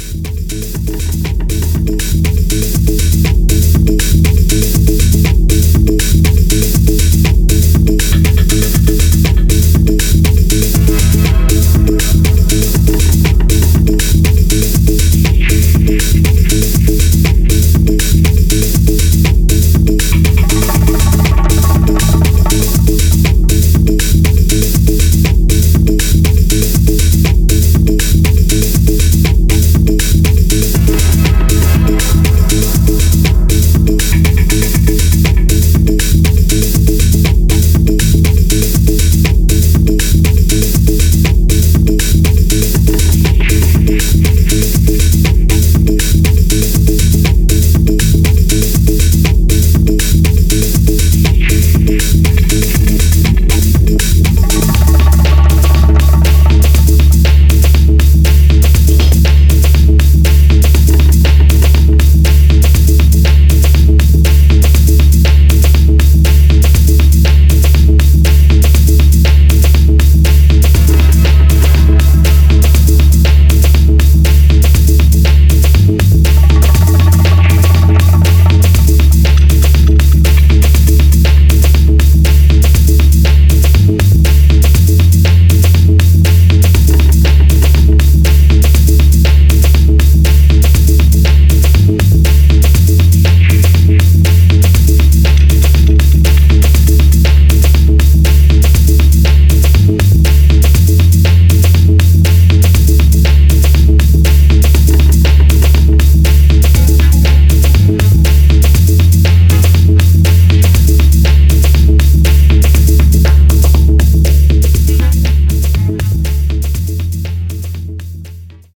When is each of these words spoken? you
you 0.00 0.31